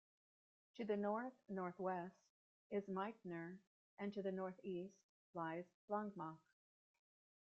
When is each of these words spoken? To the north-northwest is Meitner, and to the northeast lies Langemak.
To 0.77 0.83
the 0.83 0.97
north-northwest 0.97 2.15
is 2.71 2.87
Meitner, 2.87 3.59
and 3.99 4.11
to 4.15 4.23
the 4.23 4.31
northeast 4.31 4.95
lies 5.35 5.65
Langemak. 5.91 6.39